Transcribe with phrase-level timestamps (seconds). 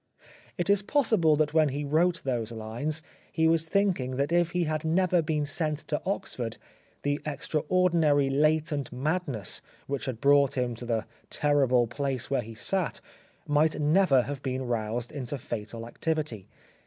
[0.57, 4.63] It is possible that when he wrote those lines he was thinking that if he
[4.63, 6.57] had never been sent to Oxford,
[7.03, 12.99] the extraordinary latent madness which had brought him to the terrible place where he sat,
[13.47, 16.47] might never have been roused into fatal activity.